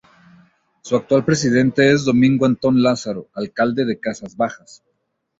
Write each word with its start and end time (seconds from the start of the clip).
Su 0.81 0.95
actual 0.95 1.23
presidente 1.23 1.91
es 1.93 2.05
Domingo 2.05 2.47
Antón 2.47 2.81
Lázaro, 2.81 3.27
alcalde 3.35 3.85
de 3.85 3.99
Casas 3.99 4.35
Bajas. 4.35 4.83